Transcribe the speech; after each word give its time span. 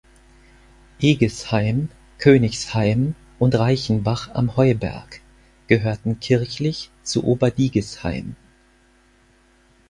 Egesheim, 0.99 1.89
Königsheim 2.17 3.13
und 3.37 3.53
Reichenbach 3.53 4.31
am 4.33 4.57
Heuberg 4.57 5.21
gehörten 5.67 6.19
kirchlich 6.19 6.89
zu 7.03 7.23
Oberdigisheim. 7.23 8.35